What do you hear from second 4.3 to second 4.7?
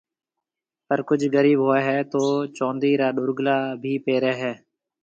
هيَ۔